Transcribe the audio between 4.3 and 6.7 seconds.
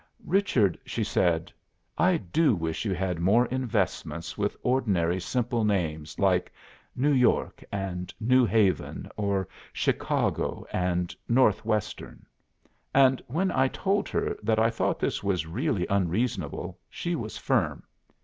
with ordinary simple names, like